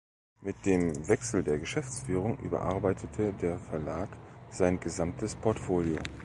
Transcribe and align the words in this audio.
Mit 0.41 0.65
dem 0.65 1.07
Wechsel 1.09 1.43
der 1.43 1.59
Geschäftsführung 1.59 2.39
überarbeitete 2.39 3.33
der 3.33 3.59
Verlag 3.59 4.09
sein 4.49 4.79
gesamtes 4.79 5.35
Portfolio. 5.35 5.99